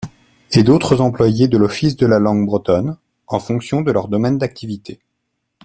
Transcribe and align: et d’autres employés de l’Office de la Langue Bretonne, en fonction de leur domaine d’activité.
et 0.51 0.63
d’autres 0.63 0.99
employés 0.99 1.47
de 1.47 1.59
l’Office 1.59 1.95
de 1.95 2.07
la 2.07 2.17
Langue 2.17 2.43
Bretonne, 2.47 2.97
en 3.27 3.39
fonction 3.39 3.81
de 3.83 3.91
leur 3.91 4.07
domaine 4.07 4.39
d’activité. 4.39 4.99